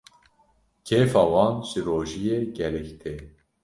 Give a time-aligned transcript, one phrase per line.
[0.87, 3.15] kêfa wan jî rojiyê gelek tê.